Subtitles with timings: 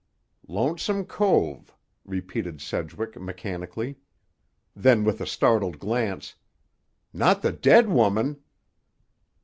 [0.47, 3.97] "Lonesome Cove," repeated Sedgwick mechanically.
[4.75, 6.33] Then with a startled glance:
[7.13, 8.41] "Not the dead woman!"